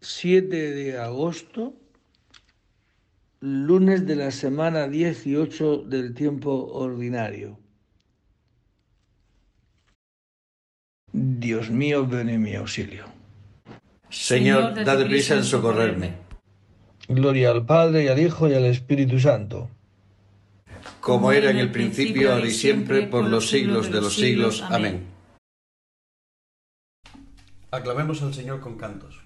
[0.00, 1.74] 7 de agosto,
[3.40, 7.58] lunes de la semana 18 del tiempo ordinario.
[11.12, 13.04] Dios mío, ven en mi auxilio.
[14.10, 16.14] Señor, date prisa en socorrerme.
[17.08, 19.70] Gloria al Padre y al Hijo y al Espíritu Santo.
[21.00, 24.62] Como era en el principio, ahora y siempre, por los siglos de los siglos.
[24.62, 25.06] Amén.
[27.70, 29.25] Aclamemos al Señor con cantos.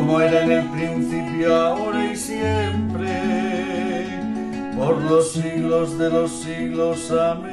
[0.00, 3.20] como era en el principio, ahora y siempre,
[4.74, 7.10] por los siglos de los siglos.
[7.10, 7.50] Amén.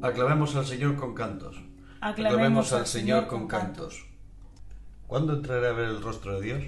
[0.00, 1.62] Aclamemos al Señor con cantos.
[2.00, 4.06] Aclamemos al Señor con cantos.
[5.06, 6.62] ¿Cuándo entraré a ver el rostro de Dios?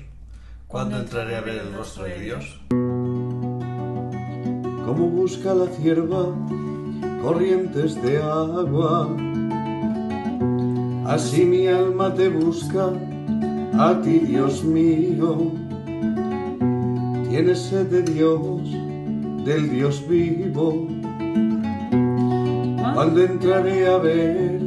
[0.68, 2.60] ¿Cuándo entraré a ver el rostro de Dios?
[4.84, 6.26] Como busca la cierva
[7.22, 9.16] corrientes de agua,
[11.08, 12.92] así mi alma te busca,
[13.78, 15.52] a ti Dios mío.
[17.28, 18.62] Tienes sed de Dios,
[19.44, 20.86] del Dios vivo
[22.96, 24.58] cuando entraré a ver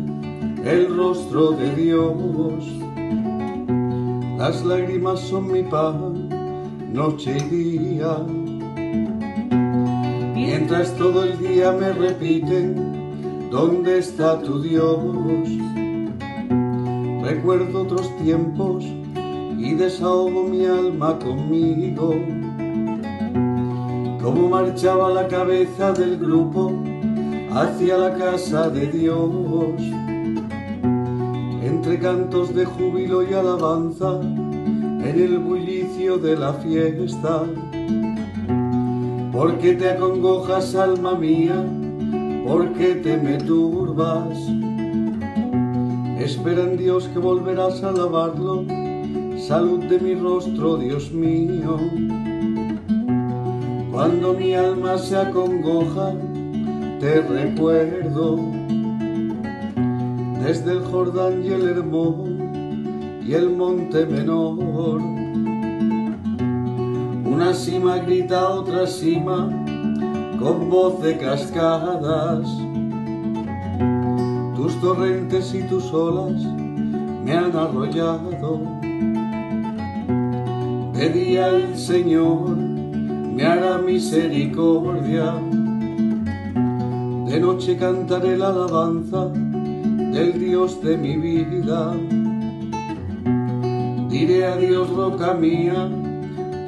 [0.63, 2.63] el rostro de Dios.
[4.37, 6.29] Las lágrimas son mi pan,
[6.93, 8.17] noche y día.
[10.35, 14.99] Mientras todo el día me repiten, ¿dónde está tu Dios?
[17.29, 18.83] Recuerdo otros tiempos
[19.55, 22.15] y desahogo mi alma conmigo.
[24.19, 26.73] Cómo marchaba la cabeza del grupo
[27.51, 29.29] hacia la casa de Dios.
[31.61, 37.43] Entre cantos de júbilo y alabanza, en el bullicio de la fiesta.
[39.31, 41.63] Porque te acongojas, alma mía,
[42.47, 44.58] porque te me turbas.
[46.29, 48.63] Espera en Dios que volverás a alabarlo,
[49.39, 51.75] salud de mi rostro, Dios mío.
[53.91, 56.13] Cuando mi alma se acongoja,
[56.99, 58.37] te recuerdo
[60.45, 65.01] desde el Jordán y el Hermón y el Monte Menor.
[67.25, 69.49] Una cima grita a otra cima
[70.39, 72.68] con voz de cascadas.
[74.81, 76.41] Torrentes y tus olas
[77.23, 78.61] me han arrollado.
[80.93, 85.35] Pedí al Señor, me hará misericordia
[87.29, 91.93] de noche cantaré la alabanza del Dios de mi vida.
[94.09, 95.87] Diré a Dios, roca mía,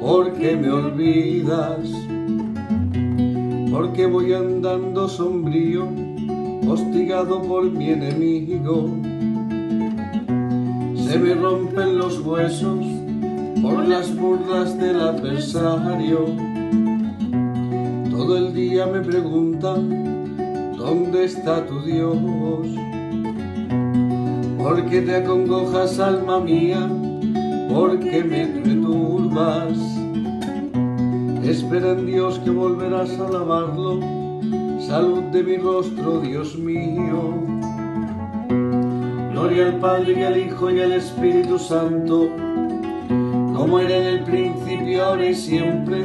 [0.00, 1.90] porque me olvidas.
[3.72, 5.88] Porque voy andando sombrío,
[6.66, 8.88] hostigado por mi enemigo.
[10.96, 12.84] Se me rompen los huesos
[13.60, 16.26] por las burlas del adversario.
[18.10, 22.16] Todo el día me preguntan, ¿dónde está tu Dios?
[24.58, 26.88] ¿Por qué te acongojas, alma mía?
[27.68, 29.78] ¿Por qué me perturbas?
[31.42, 34.11] Espera en Dios que volverás a alabarlo.
[34.92, 37.42] Salud de mi rostro, Dios mío.
[39.30, 42.28] Gloria al Padre y al Hijo y al Espíritu Santo,
[43.56, 46.04] como era en el principio, ahora y siempre,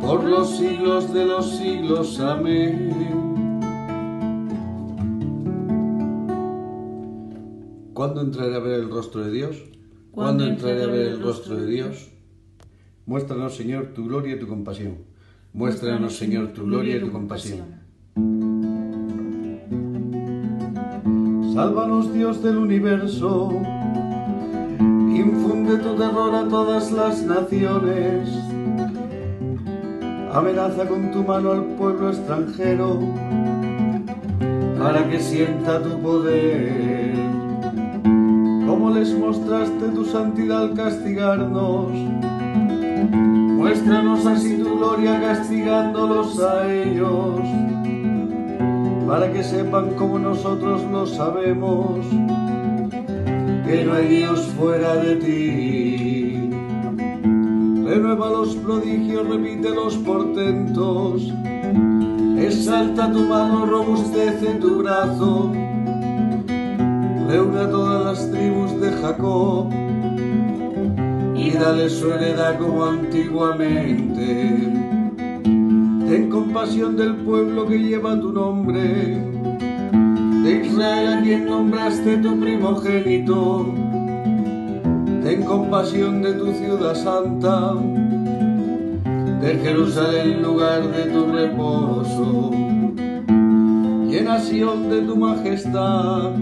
[0.00, 2.20] por los siglos de los siglos.
[2.20, 2.92] Amén.
[7.94, 9.56] ¿Cuándo entraré a ver el rostro de Dios?
[10.12, 12.12] ¿Cuándo entraré a ver el rostro de Dios?
[13.06, 14.98] Muéstranos, Señor, tu gloria y tu compasión.
[15.52, 17.83] Muéstranos, Señor, tu gloria y tu compasión.
[21.54, 23.52] Sálvanos, Dios del universo.
[24.80, 28.28] Infunde tu terror a todas las naciones.
[30.32, 32.98] Amenaza con tu mano al pueblo extranjero
[34.80, 37.14] para que sienta tu poder.
[38.66, 41.92] Como les mostraste tu santidad al castigarnos,
[43.56, 47.38] muéstranos así tu gloria castigándolos a ellos,
[49.06, 52.00] para que sepan como nosotros lo sabemos,
[53.66, 56.50] que no hay Dios fuera de ti.
[57.86, 61.32] Renueva los prodigios, repite los portentos,
[62.38, 65.52] exalta tu mano, robustece tu brazo
[67.34, 69.68] reúne a todas las tribus de Jacob
[71.34, 74.53] y dale su heredad como antiguamente.
[76.08, 79.18] Ten compasión del pueblo que lleva tu nombre,
[80.42, 83.74] de Israel a quien nombraste tu primogénito.
[85.22, 87.74] Ten compasión de tu ciudad santa,
[89.40, 92.50] de Jerusalén lugar de tu reposo,
[94.08, 96.32] llenación de tu majestad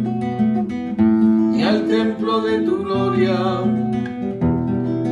[1.64, 3.37] al templo de tu gloria.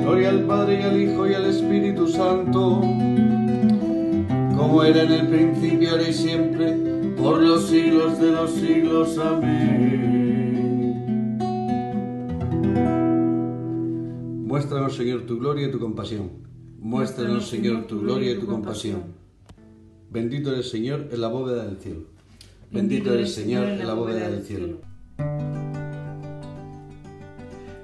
[0.02, 2.82] Gloria al Padre y al Hijo y al Espíritu Santo,
[4.60, 6.74] como era en el principio, ahora y siempre,
[7.16, 9.16] por los siglos de los siglos.
[9.16, 10.68] Amén.
[14.46, 16.30] Muéstranos, Señor, tu gloria y tu compasión.
[16.78, 19.14] Muéstranos, Señor, tu gloria y tu compasión.
[20.10, 22.02] Bendito eres, Señor, en la bóveda del cielo.
[22.70, 24.76] Bendito eres, Señor, en la bóveda del cielo.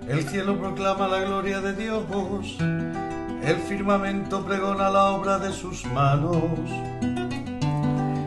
[0.06, 2.04] El cielo proclama la gloria de Dios,
[3.46, 6.36] el firmamento pregona la obra de sus manos.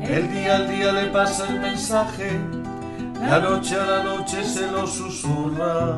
[0.02, 2.40] El día al día le pasa el mensaje,
[3.20, 5.98] la noche a la noche se lo susurra.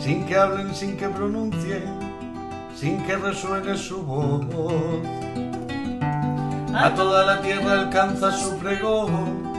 [0.00, 1.84] Sin que hablen, sin que pronuncien,
[2.74, 4.44] sin que resuene su voz.
[6.74, 9.54] A toda la tierra alcanza su pregón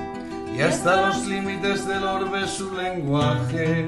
[0.55, 3.87] y hasta los límites del orbe su lenguaje.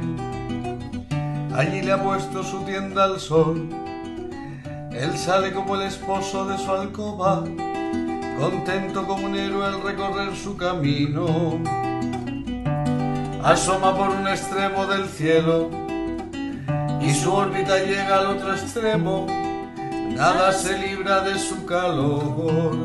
[1.58, 3.68] Allí le ha puesto su tienda al sol,
[4.92, 7.44] él sale como el esposo de su alcoba,
[8.40, 11.60] contento como un héroe al recorrer su camino.
[13.44, 15.72] Asoma por un extremo del cielo
[17.02, 19.26] y su órbita llega al otro extremo,
[20.16, 22.78] nada se libra de su calor.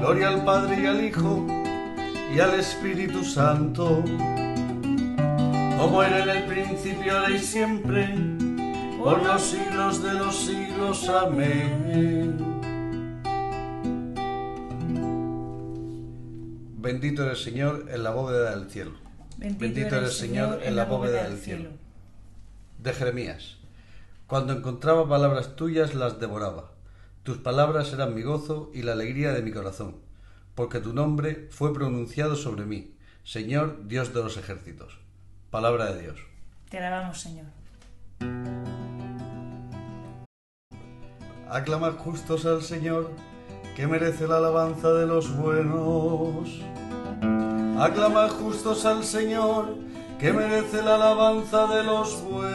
[0.00, 1.46] Gloria al Padre y al Hijo
[2.34, 4.02] y al Espíritu Santo,
[5.82, 8.14] como era en el principio, ahora y siempre,
[9.02, 11.08] por los siglos de los siglos.
[11.08, 12.36] Amén.
[16.76, 18.92] Bendito eres Señor en la bóveda del cielo.
[19.38, 21.70] Bendito, eres Señor en la bóveda del cielo.
[22.78, 23.56] De Jeremías.
[24.28, 26.70] Cuando encontraba palabras tuyas las devoraba.
[27.24, 29.96] Tus palabras eran mi gozo y la alegría de mi corazón
[30.54, 35.01] porque tu nombre fue pronunciado sobre mí, Señor Dios de los ejércitos.
[35.52, 36.16] Palabra de Dios.
[36.70, 37.44] Te alabamos, Señor.
[41.50, 43.10] Aclamad justos al Señor,
[43.76, 46.48] que merece la alabanza de los buenos.
[47.78, 49.76] Aclamad justos al Señor,
[50.18, 52.48] que merece la alabanza de los buenos.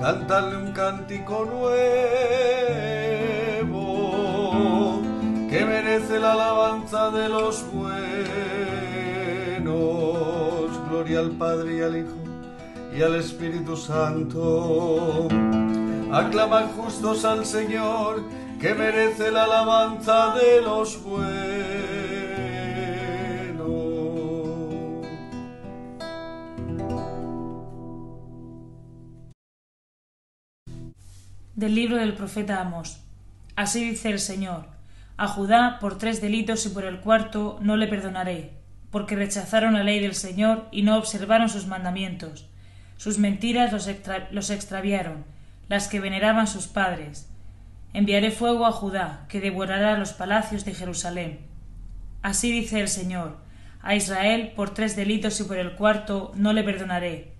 [0.00, 1.78] Cantadle un cántico nuevo
[5.48, 7.77] que merece la alabanza de los buenos.
[11.08, 15.26] Gloria al Padre y al Hijo y al Espíritu Santo.
[16.12, 18.22] Aclaman justos al Señor,
[18.60, 21.28] que merece la alabanza de los buenos.
[31.54, 33.00] Del libro del profeta Amos.
[33.56, 34.66] Así dice el Señor.
[35.16, 38.57] A Judá por tres delitos y por el cuarto no le perdonaré
[38.90, 42.48] porque rechazaron la ley del Señor y no observaron sus mandamientos.
[42.96, 45.24] Sus mentiras los, extraviaron,
[45.68, 47.30] las que veneraban sus padres.
[47.92, 51.40] Enviaré fuego a Judá, que devorará los palacios de Jerusalén.
[52.22, 53.38] Así dice el Señor.
[53.80, 57.32] A Israel por tres delitos y por el cuarto no le perdonaré,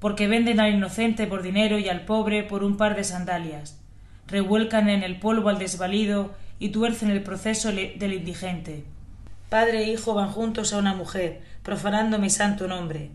[0.00, 3.80] porque venden al inocente por dinero y al pobre por un par de sandalias,
[4.26, 8.84] revuelcan en el polvo al desvalido y tuercen el proceso del indigente.
[9.54, 13.12] Padre e hijo van juntos a una mujer, profanando mi santo nombre.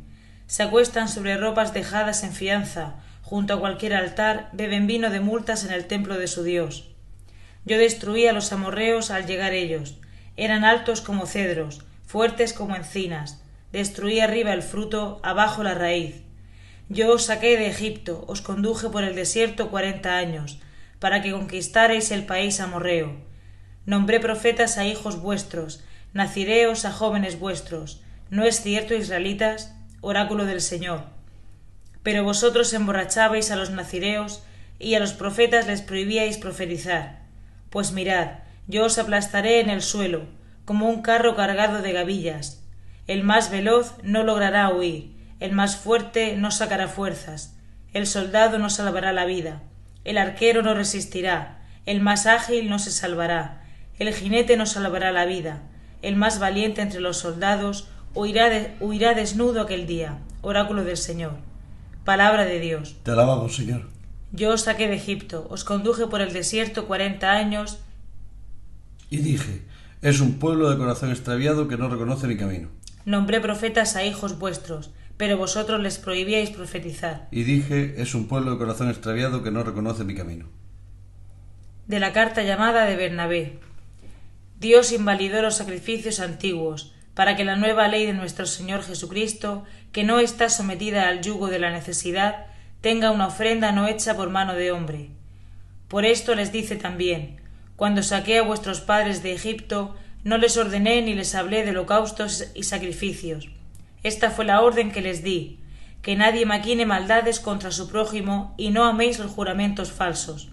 [0.48, 5.65] Se acuestan sobre ropas dejadas en fianza, junto a cualquier altar, beben vino de multas
[5.65, 6.91] en el templo de su Dios.
[7.65, 9.98] Yo destruí a los amorreos al llegar ellos.
[10.38, 13.43] Eran altos como cedros, fuertes como encinas.
[13.74, 16.22] Destruí arriba el fruto, abajo la raíz.
[16.88, 20.62] Yo os saqué de Egipto, os conduje por el desierto cuarenta años,
[21.00, 23.27] para que conquistareis el país amorreo.
[23.86, 28.01] Nombré profetas a hijos vuestros, nacireos a jóvenes vuestros.
[28.29, 29.73] ¿No es cierto, israelitas?
[30.01, 31.05] Oráculo del Señor.
[32.03, 34.43] Pero vosotros emborrachabais a los nacireos
[34.79, 37.19] y a los profetas les prohibíais profetizar.
[37.69, 40.27] Pues mirad, yo os aplastaré en el suelo,
[40.65, 42.63] como un carro cargado de gavillas.
[43.07, 47.55] El más veloz no logrará huir, el más fuerte no sacará fuerzas,
[47.93, 49.63] el soldado no salvará la vida,
[50.03, 53.63] el arquero no resistirá, el más ágil no se salvará,
[53.97, 55.63] el jinete no salvará la vida,
[56.01, 60.20] el más valiente entre los soldados huirá, huirá desnudo aquel día.
[60.41, 61.34] Oráculo del Señor.
[62.06, 62.96] Palabra de Dios.
[63.03, 63.88] Te alabamos, Señor.
[64.32, 67.79] Yo os saqué de Egipto, os conduje por el desierto cuarenta años.
[69.10, 69.63] Y dije,
[70.01, 72.70] es un pueblo de corazón extraviado que no reconoce mi camino.
[73.06, 77.27] Nombré profetas a hijos vuestros, pero vosotros les prohibíais profetizar.
[77.32, 80.46] Y dije, es un pueblo de corazón extraviado que no reconoce mi camino.
[81.88, 83.60] De la carta llamada de Bernabé.
[84.59, 90.03] Dios invalidó los sacrificios antiguos, para que la nueva ley de nuestro Señor Jesucristo, que
[90.03, 92.45] no está sometida al yugo de la necesidad,
[92.81, 95.09] tenga una ofrenda no hecha por mano de hombre.
[95.87, 97.37] Por esto les dice también,
[97.75, 102.51] cuando saqué a vuestros padres de Egipto, no les ordené ni les hablé de holocaustos
[102.53, 103.49] y sacrificios,
[104.03, 105.59] esta fue la orden que les di,
[106.01, 110.49] que nadie maquine maldades contra su prójimo y no améis los juramentos falsos.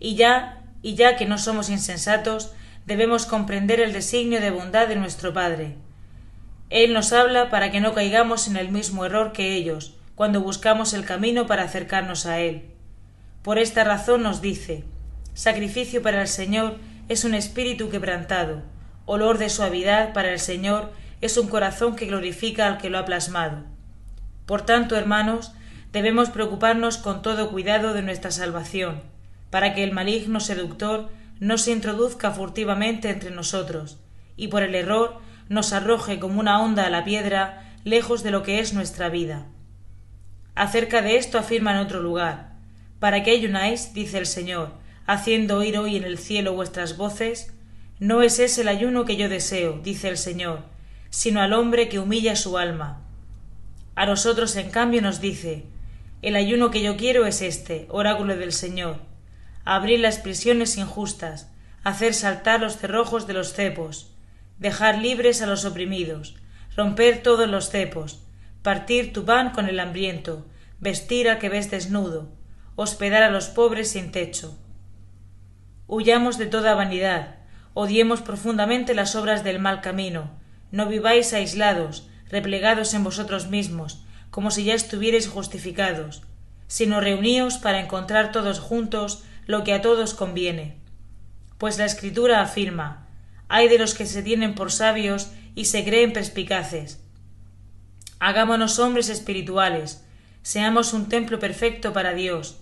[0.00, 2.52] Y ya, y ya que no somos insensatos,
[2.86, 5.76] debemos comprender el designio de bondad de nuestro Padre.
[6.70, 10.94] Él nos habla para que no caigamos en el mismo error que ellos, cuando buscamos
[10.94, 12.70] el camino para acercarnos a Él.
[13.42, 14.84] Por esta razón nos dice
[15.34, 16.76] Sacrificio para el Señor
[17.08, 18.62] es un espíritu quebrantado,
[19.06, 23.04] olor de suavidad para el Señor es un corazón que glorifica al que lo ha
[23.04, 23.64] plasmado.
[24.46, 25.52] Por tanto, hermanos,
[25.92, 29.02] debemos preocuparnos con todo cuidado de nuestra salvación,
[29.50, 31.10] para que el maligno seductor
[31.42, 33.98] no se introduzca furtivamente entre nosotros,
[34.36, 35.18] y por el error
[35.48, 39.48] nos arroje como una onda a la piedra lejos de lo que es nuestra vida.
[40.54, 42.52] Acerca de esto afirma en otro lugar
[43.00, 44.70] Para que ayunáis, dice el Señor,
[45.04, 47.52] haciendo oír hoy en el cielo vuestras voces,
[47.98, 50.60] no es ese el ayuno que yo deseo, dice el Señor,
[51.10, 53.00] sino al hombre que humilla su alma.
[53.96, 55.64] A nosotros, en cambio, nos dice
[56.22, 59.00] El ayuno que yo quiero es este, oráculo del Señor,
[59.64, 61.50] abrir las prisiones injustas,
[61.84, 64.12] hacer saltar los cerrojos de los cepos,
[64.58, 66.36] dejar libres a los oprimidos,
[66.76, 68.22] romper todos los cepos,
[68.62, 70.46] partir tu pan con el hambriento,
[70.80, 72.28] vestir al que ves desnudo,
[72.76, 74.56] hospedar a los pobres sin techo.
[75.86, 77.36] Huyamos de toda vanidad,
[77.74, 80.30] odiemos profundamente las obras del mal camino,
[80.70, 86.22] no viváis aislados, replegados en vosotros mismos, como si ya estuvierais justificados,
[86.66, 90.76] sino reuníos para encontrar todos juntos lo que a todos conviene.
[91.58, 93.02] Pues la Escritura afirma
[93.52, 97.02] hay de los que se tienen por sabios y se creen perspicaces.
[98.18, 100.06] Hagámonos hombres espirituales,
[100.42, 102.56] seamos un templo perfecto para Dios.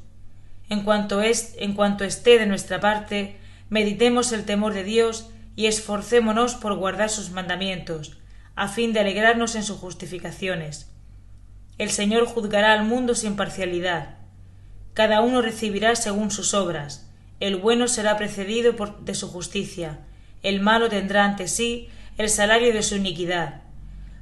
[0.68, 3.36] En cuanto, es, en cuanto esté de nuestra parte,
[3.68, 8.18] meditemos el temor de Dios y esforcémonos por guardar sus mandamientos,
[8.56, 10.90] a fin de alegrarnos en sus justificaciones.
[11.78, 14.18] El Señor juzgará al mundo sin parcialidad.
[14.94, 17.08] Cada uno recibirá según sus obras.
[17.38, 20.00] El bueno será precedido por, de su justicia.
[20.42, 23.62] El malo tendrá ante sí el salario de su iniquidad.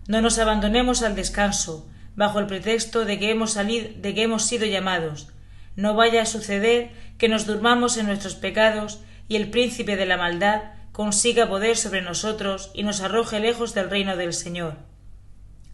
[0.06, 4.44] No nos abandonemos al descanso, bajo el pretexto de que hemos salido, de que hemos
[4.44, 5.28] sido llamados.
[5.76, 10.16] No vaya a suceder que nos durmamos en nuestros pecados y el príncipe de la
[10.16, 14.76] maldad consiga poder sobre nosotros y nos arroje lejos del reino del Señor.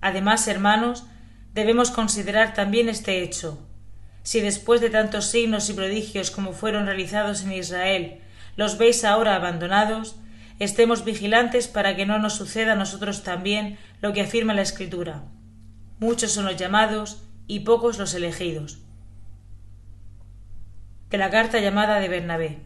[0.02, 1.04] Además, hermanos,
[1.54, 3.58] debemos considerar también este hecho.
[4.24, 8.20] Si después de tantos signos y prodigios como fueron realizados en Israel,
[8.56, 10.16] los veis ahora abandonados,
[10.58, 15.24] estemos vigilantes para que no nos suceda a nosotros también lo que afirma la Escritura.
[16.00, 18.78] Muchos son los llamados y pocos los elegidos.
[21.10, 22.58] De la carta llamada de Bernabé.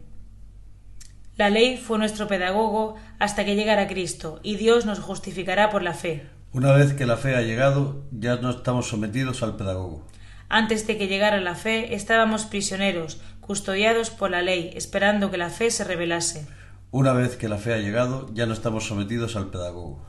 [1.37, 5.95] La ley fue nuestro pedagogo hasta que llegara Cristo, y Dios nos justificará por la
[5.95, 6.27] fe.
[6.53, 10.07] Una vez que la fe ha llegado, ya no estamos sometidos al pedagogo.
[10.49, 15.51] Antes de que llegara la fe, estábamos prisioneros, custodiados por la ley, esperando que la
[15.51, 16.47] fe se revelase.
[16.91, 20.01] Una vez que la fe ha llegado, ya no estamos sometidos al pedagogo.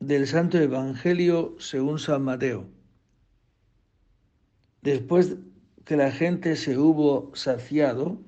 [0.00, 2.66] Del Santo Evangelio según San Mateo.
[4.80, 5.36] Después
[5.84, 8.18] que la gente se hubo saciado,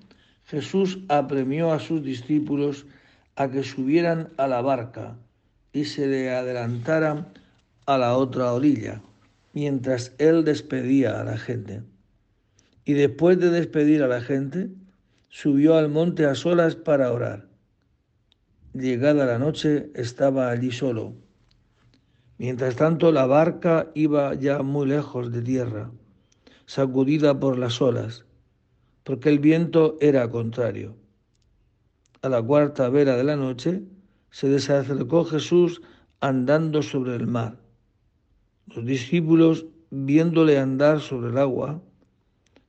[0.44, 2.84] Jesús apremió a sus discípulos
[3.36, 5.16] a que subieran a la barca
[5.72, 7.32] y se le adelantaran
[7.86, 9.02] a la otra orilla,
[9.52, 11.82] mientras él despedía a la gente.
[12.84, 14.70] Y después de despedir a la gente,
[15.28, 17.48] subió al monte a solas para orar.
[18.72, 21.14] Llegada la noche, estaba allí solo.
[22.38, 25.90] Mientras tanto, la barca iba ya muy lejos de tierra,
[26.66, 28.24] sacudida por las olas,
[29.04, 30.96] porque el viento era contrario.
[32.22, 33.82] A la cuarta vela de la noche,
[34.30, 35.82] se desacercó Jesús
[36.20, 37.63] andando sobre el mar.
[38.66, 41.82] Los discípulos, viéndole andar sobre el agua,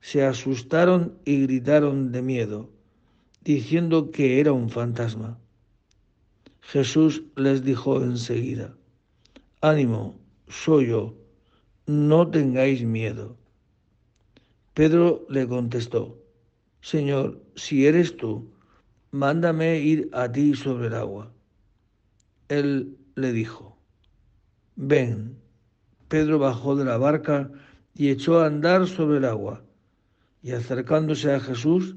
[0.02, 2.70] se asustaron y gritaron de miedo,
[3.44, 5.40] diciendo que era un fantasma.
[6.62, 8.75] Jesús les dijo enseguida,
[9.62, 11.16] Ánimo, soy yo,
[11.88, 13.38] no tengáis miedo.
[14.74, 16.22] Pedro le contestó,
[16.82, 18.52] Señor, si eres tú,
[19.12, 21.32] mándame ir a ti sobre el agua.
[22.50, 23.78] Él le dijo,
[24.75, 25.45] Ven.
[26.15, 27.51] Pedro bajó de la barca
[27.94, 29.61] y echó a andar sobre el agua
[30.42, 31.94] y acercándose a Jesús,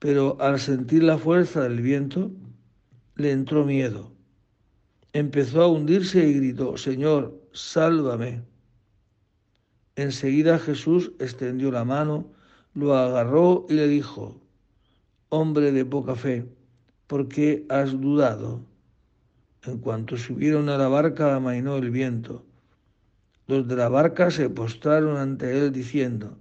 [0.00, 2.32] pero al sentir la fuerza del viento,
[3.14, 4.10] le entró miedo.
[5.12, 8.42] Empezó a hundirse y gritó, Señor, sálvame.
[9.94, 12.26] Enseguida Jesús extendió la mano,
[12.74, 14.40] lo agarró y le dijo,
[15.28, 16.44] Hombre de poca fe,
[17.06, 18.64] ¿por qué has dudado?
[19.62, 22.44] En cuanto subieron a la barca, amainó el viento.
[23.46, 26.38] Los de la barca se postraron ante él diciendo,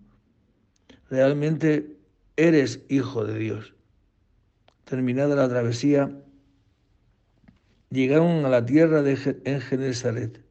[1.09, 1.97] realmente
[2.37, 3.73] eres hijo de Dios.
[4.85, 6.17] Terminada la travesía,
[7.89, 10.45] llegaron a la tierra de en Genesaret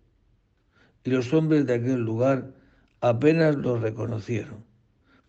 [1.04, 2.52] y los hombres de aquel lugar
[3.00, 4.62] apenas los reconocieron.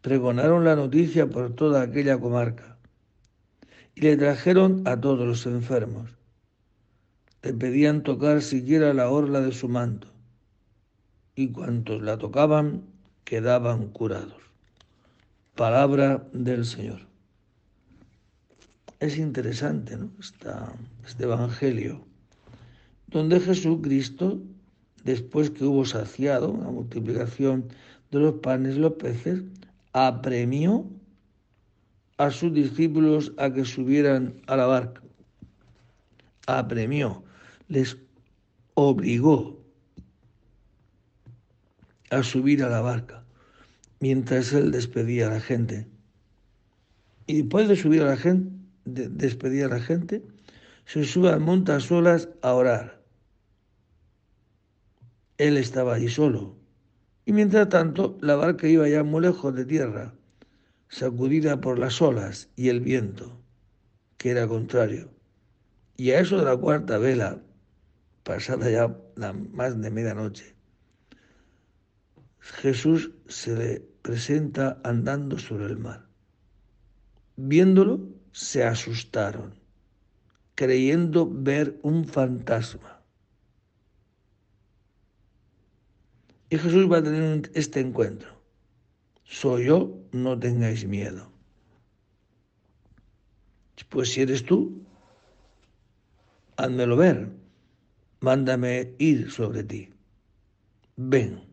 [0.01, 2.77] Pregonaron la noticia por toda aquella comarca
[3.95, 6.17] y le trajeron a todos los enfermos.
[7.41, 10.12] Le pedían tocar siquiera la orla de su manto
[11.35, 12.83] y cuantos la tocaban
[13.23, 14.41] quedaban curados.
[15.55, 17.01] Palabra del Señor.
[18.99, 20.09] Es interesante ¿no?
[20.19, 22.05] este Evangelio,
[23.07, 24.41] donde Jesucristo,
[25.03, 27.65] después que hubo saciado la multiplicación
[28.11, 29.43] de los panes y los peces,
[29.91, 30.87] apremió
[32.17, 35.01] a sus discípulos a que subieran a la barca.
[36.47, 37.23] Apremió,
[37.67, 37.97] les
[38.75, 39.62] obligó
[42.13, 43.23] a subir a la barca
[44.03, 45.87] mientras él despedía a la gente.
[47.25, 48.51] Y después de subir a la gente,
[48.83, 50.21] de despedir a la gente,
[50.85, 53.01] se sube al monte a solas a orar.
[55.37, 56.57] Él estaba allí solo.
[57.25, 60.13] Y mientras tanto, la barca iba ya muy lejos de tierra,
[60.89, 63.39] sacudida por las olas y el viento,
[64.17, 65.11] que era contrario.
[65.95, 67.41] Y a eso de la cuarta vela,
[68.23, 70.52] pasada ya la más de medianoche,
[72.43, 76.05] Jesús se le presenta andando sobre el mar.
[77.37, 78.01] Viéndolo,
[78.33, 79.55] se asustaron,
[80.53, 83.01] creyendo ver un fantasma.
[86.49, 88.29] Y Jesús va a tener este encuentro.
[89.23, 91.31] Soy yo, no tengáis miedo.
[93.87, 94.83] Pues si eres tú,
[96.57, 97.31] házmelo ver.
[98.19, 99.89] Mándame ir sobre ti.
[100.97, 101.52] Ven.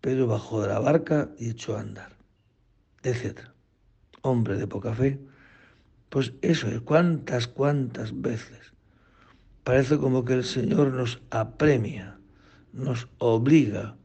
[0.00, 2.16] Pedro bajó de la barca y echó a andar,
[3.02, 3.40] etc.
[4.22, 5.20] Hombre de poca fe,
[6.08, 8.72] pues eso es, cuántas, cuántas veces.
[9.64, 12.18] Parece como que el Señor nos apremia,
[12.72, 13.96] nos obliga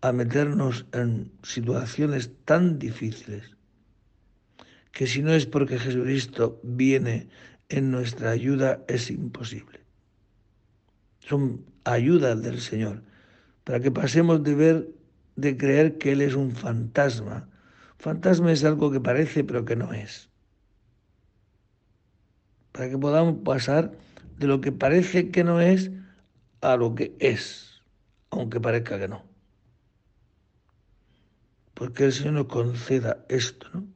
[0.00, 3.56] a meternos en situaciones tan difíciles
[4.92, 7.28] que si no es porque Jesucristo viene
[7.68, 9.80] en nuestra ayuda es imposible.
[11.20, 13.02] Son ayudas del Señor
[13.64, 14.88] para que pasemos de ver,
[15.38, 17.48] de creer que Él es un fantasma.
[17.98, 20.28] Fantasma es algo que parece pero que no es.
[22.72, 23.92] Para que podamos pasar
[24.36, 25.92] de lo que parece que no es
[26.60, 27.84] a lo que es,
[28.30, 29.24] aunque parezca que no.
[31.74, 33.86] Porque el Señor nos conceda esto, ¿no?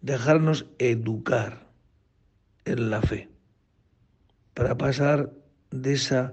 [0.00, 1.68] Dejarnos educar
[2.64, 3.28] en la fe
[4.52, 5.32] para pasar
[5.70, 6.32] de esa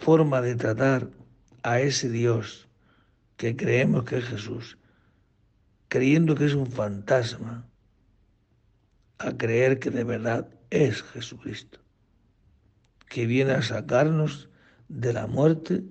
[0.00, 1.08] forma de tratar
[1.62, 2.68] a ese Dios
[3.36, 4.78] que creemos que es Jesús,
[5.88, 7.66] creyendo que es un fantasma,
[9.18, 11.78] a creer que de verdad es Jesucristo,
[13.08, 14.48] que viene a sacarnos
[14.88, 15.84] de la muerte,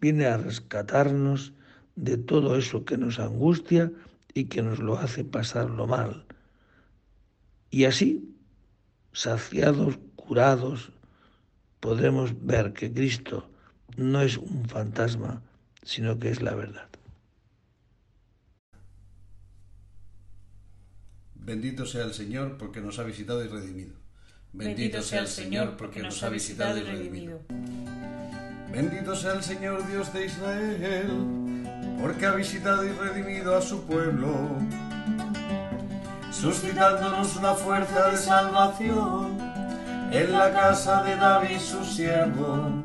[0.00, 1.52] viene a rescatarnos
[1.96, 3.92] de todo eso que nos angustia
[4.34, 6.24] y que nos lo hace pasarlo mal.
[7.70, 8.34] Y así,
[9.12, 10.92] saciados, curados,
[11.80, 13.50] podremos ver que Cristo
[13.98, 15.42] no es un fantasma,
[15.82, 16.88] sino que es la verdad.
[21.34, 23.94] Bendito sea el Señor porque nos ha visitado y redimido.
[24.52, 27.40] Bendito sea el Señor porque nos ha visitado y redimido.
[28.70, 31.10] Bendito sea el Señor Dios de Israel
[32.00, 34.56] porque ha visitado y redimido a su pueblo,
[36.30, 39.38] suscitándonos una fuerza de salvación
[40.12, 42.84] en la casa de David su siervo,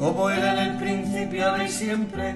[0.00, 2.34] como era en el principio, ahora y siempre,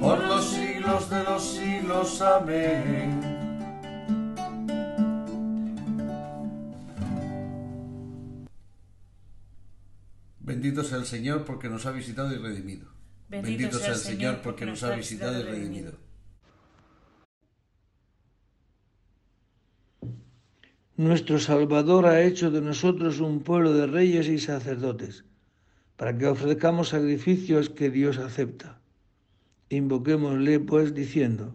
[0.00, 2.22] por los siglos de los siglos.
[2.22, 3.20] Amén.
[10.40, 12.88] Bendito sea el Señor porque nos ha visitado y redimido.
[13.28, 15.92] Bendito, sea el Señor porque nos ha visitado y redimido.
[20.96, 25.24] Nuestro Salvador ha hecho de nosotros un pueblo de reyes y sacerdotes,
[26.02, 28.80] para que ofrezcamos sacrificios que Dios acepta.
[29.68, 31.54] Invoquémosle, pues, diciendo,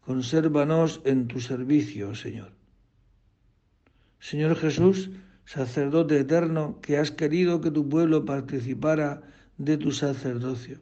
[0.00, 2.50] consérvanos en tu servicio, Señor.
[4.18, 5.10] Señor Jesús,
[5.44, 9.22] sacerdote eterno, que has querido que tu pueblo participara
[9.58, 10.80] de tu sacerdocio.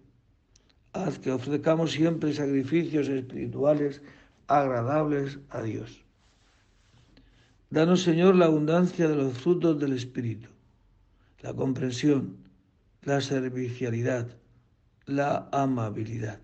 [0.95, 4.01] Haz que ofrezcamos siempre sacrificios espirituales
[4.47, 6.03] agradables a Dios.
[7.69, 10.49] Danos, Señor, la abundancia de los frutos del Espíritu,
[11.43, 12.43] la comprensión,
[13.05, 14.29] la servicialidad,
[15.07, 16.41] la amabilidad.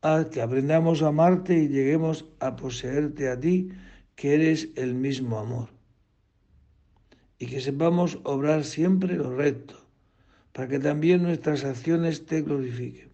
[0.00, 3.70] Haz que aprendamos a amarte y lleguemos a poseerte a ti,
[4.14, 5.68] que eres el mismo amor.
[7.38, 9.74] Y que sepamos obrar siempre lo recto,
[10.52, 13.10] para que también nuestras acciones te glorifiquen.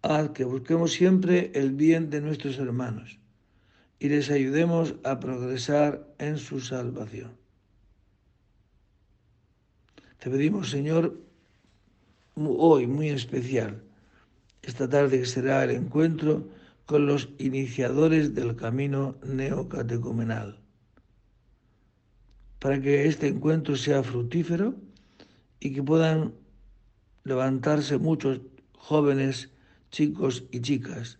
[0.00, 3.18] Haz que busquemos siempre el bien de nuestros hermanos
[3.98, 7.37] y les ayudemos a progresar en su salvación.
[10.18, 11.16] Te pedimos, Señor,
[12.34, 13.82] hoy muy especial,
[14.62, 16.48] esta tarde que será el encuentro
[16.86, 20.58] con los iniciadores del camino neocatecumenal,
[22.58, 24.74] para que este encuentro sea fructífero
[25.60, 26.34] y que puedan
[27.24, 28.40] levantarse muchos
[28.76, 29.50] jóvenes,
[29.90, 31.18] chicos y chicas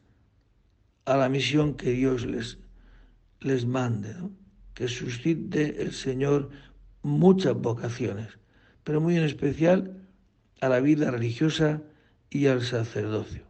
[1.04, 2.58] a la misión que Dios les
[3.40, 4.14] les mande,
[4.74, 6.50] que suscite el Señor
[7.02, 8.38] muchas vocaciones,
[8.88, 10.08] pero muy en especial
[10.62, 11.82] a la vida religiosa
[12.30, 13.42] y al sacerdocio.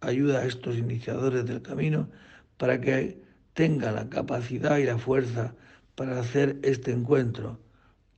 [0.00, 2.10] Ayuda a estos iniciadores del camino
[2.56, 5.54] para que tengan la capacidad y la fuerza
[5.94, 7.60] para hacer este encuentro.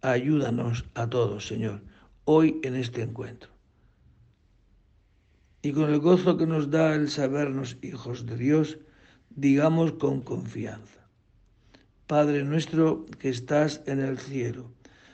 [0.00, 1.82] Ayúdanos a todos, Señor,
[2.24, 3.50] hoy en este encuentro.
[5.60, 8.78] Y con el gozo que nos da el sabernos hijos de Dios,
[9.28, 11.10] digamos con confianza.
[12.06, 14.72] Padre nuestro que estás en el cielo,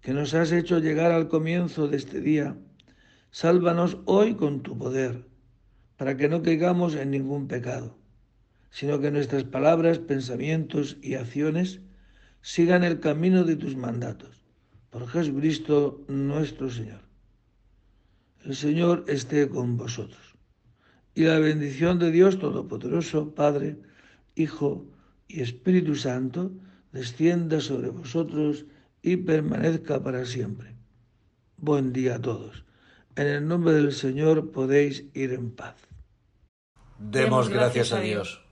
[0.00, 2.56] que nos has hecho llegar al comienzo de este día,
[3.30, 5.26] sálvanos hoy con tu poder,
[5.96, 7.98] para que no caigamos en ningún pecado,
[8.70, 11.80] sino que nuestras palabras, pensamientos y acciones
[12.40, 14.44] sigan el camino de tus mandatos.
[14.90, 17.02] Por Jesucristo nuestro Señor.
[18.44, 20.36] El Señor esté con vosotros.
[21.14, 23.76] Y la bendición de Dios Todopoderoso, Padre,
[24.36, 24.86] Hijo
[25.26, 26.52] y Espíritu Santo,
[26.92, 28.64] descienda sobre vosotros
[29.02, 30.74] y permanezca para siempre.
[31.56, 32.64] Buen día a todos.
[33.16, 35.76] En el nombre del Señor podéis ir en paz.
[36.98, 38.44] Demos gracias a Dios.